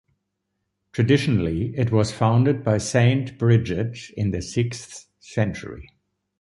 [0.93, 5.91] Traditionally, it was founded by Saint Bridget in the sixth century.